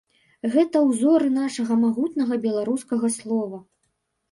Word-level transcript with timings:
Гэта 0.53 0.81
ўзоры 0.85 1.27
нашага 1.35 1.77
магутнага 1.83 2.41
беларускага 2.47 3.13
слова. 3.21 3.63